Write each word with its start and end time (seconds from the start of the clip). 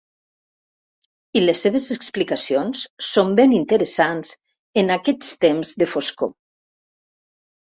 I 1.41 1.43
les 1.43 1.59
seves 1.65 1.85
explicacions 1.95 2.81
són 3.09 3.35
ben 3.41 3.53
interessants 3.59 4.33
en 4.85 4.91
aquests 4.97 5.31
temps 5.47 5.77
de 5.85 5.91
foscor. 5.93 6.35